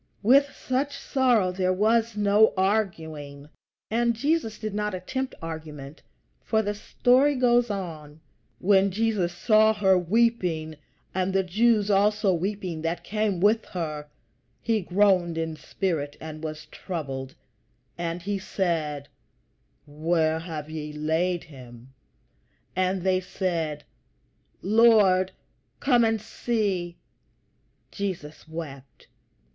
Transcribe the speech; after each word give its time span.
With 0.23 0.55
such 0.55 0.97
sorrow 0.97 1.51
there 1.51 1.71
was 1.71 2.17
no 2.17 2.55
arguing, 2.57 3.49
and 3.91 4.15
Jesus 4.15 4.57
did 4.57 4.73
not 4.73 4.95
attempt 4.95 5.35
argument; 5.43 6.01
for 6.43 6.63
the 6.63 6.73
story 6.73 7.35
goes 7.35 7.69
on: 7.69 8.19
"When 8.57 8.89
Jesus 8.89 9.31
saw 9.31 9.75
her 9.75 9.95
weeping, 9.99 10.77
and 11.13 11.33
the 11.33 11.43
Jews 11.43 11.91
also 11.91 12.33
weeping 12.33 12.81
that 12.81 13.03
came 13.03 13.39
with 13.39 13.63
her, 13.65 14.07
he 14.59 14.81
groaned 14.81 15.37
in 15.37 15.55
spirit 15.55 16.17
and 16.19 16.43
was 16.43 16.65
troubled; 16.71 17.35
and 17.95 18.23
he 18.23 18.39
said, 18.39 19.07
Where 19.85 20.39
have 20.39 20.67
ye 20.67 20.91
laid 20.93 21.43
him? 21.43 21.93
And 22.75 23.03
they 23.03 23.19
said, 23.19 23.83
Lord, 24.63 25.31
come 25.79 26.03
and 26.03 26.19
see. 26.19 26.97
Jesus 27.91 28.47
wept." 28.47 29.05